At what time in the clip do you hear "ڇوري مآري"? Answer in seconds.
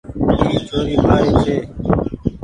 0.67-1.31